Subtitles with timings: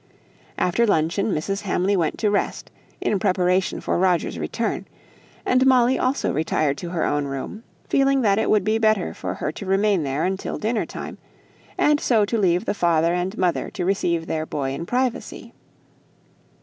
[0.57, 1.61] After luncheon, Mrs.
[1.61, 4.87] Hamley went to rest, in preparation for Roger's return;
[5.45, 9.35] and Molly also retired to her own room, feeling that it would be better for
[9.35, 11.19] her to remain there until dinner time,
[11.77, 15.53] and so to leave the father and mother to receive their boy in privacy.